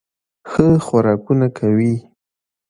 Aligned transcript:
ښه 0.49 0.67
خوراکونه 0.85 1.47
کوي 1.57 1.93